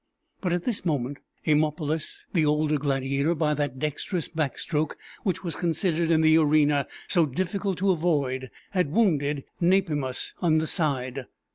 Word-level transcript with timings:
But 0.41 0.51
at 0.51 0.63
this 0.63 0.83
moment 0.83 1.19
Eumolpus, 1.43 2.25
the 2.33 2.43
older 2.43 2.79
gladiator, 2.79 3.35
by 3.35 3.53
that 3.53 3.77
dextrous 3.77 4.29
back 4.29 4.57
stroke 4.57 4.97
which 5.21 5.43
was 5.43 5.55
considered 5.55 6.09
in 6.09 6.21
the 6.21 6.39
arena 6.39 6.87
so 7.07 7.27
difficult 7.27 7.77
to 7.77 7.91
avoid, 7.91 8.49
had 8.71 8.89
wounded 8.91 9.43
Nepimus 9.61 10.33
in 10.41 10.57
the 10.57 10.65
side. 10.65 11.25